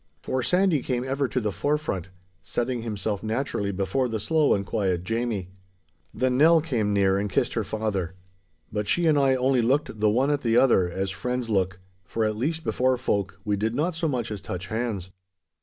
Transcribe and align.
For 0.23 0.41
Sandy 0.41 0.81
came 0.81 1.03
ever 1.03 1.27
to 1.27 1.39
the 1.39 1.51
forefront, 1.51 2.09
setting 2.41 2.81
himself 2.81 3.21
naturally 3.21 3.71
before 3.71 4.07
the 4.07 4.19
slow 4.19 4.55
and 4.55 4.65
quiet 4.65 5.03
Jamie. 5.03 5.49
Then 6.11 6.39
Nell 6.39 6.59
came 6.59 6.91
near 6.91 7.19
and 7.19 7.29
kissed 7.29 7.53
her 7.53 7.63
rather. 7.71 8.15
But 8.71 8.87
she 8.87 9.05
and 9.05 9.15
I 9.19 9.35
only 9.35 9.61
looked 9.61 9.99
the 9.99 10.09
one 10.09 10.31
at 10.31 10.41
the 10.41 10.57
other 10.57 10.89
as 10.89 11.11
friends 11.11 11.51
look, 11.51 11.79
for 12.03 12.25
at 12.25 12.35
least 12.35 12.63
before 12.63 12.97
folk 12.97 13.39
we 13.45 13.55
did 13.55 13.75
not 13.75 13.93
so 13.93 14.07
much 14.07 14.31
as 14.31 14.41
touch 14.41 14.65
hands. 14.69 15.11